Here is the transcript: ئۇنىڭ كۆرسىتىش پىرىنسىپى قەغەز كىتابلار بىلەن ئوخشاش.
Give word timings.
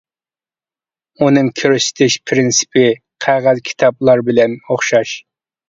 ئۇنىڭ 1.21 1.51
كۆرسىتىش 1.61 2.17
پىرىنسىپى 2.31 2.87
قەغەز 3.27 3.63
كىتابلار 3.71 4.25
بىلەن 4.33 4.59
ئوخشاش. 4.67 5.17